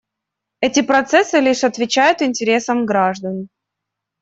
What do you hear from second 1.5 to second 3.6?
отвечают интересам граждан.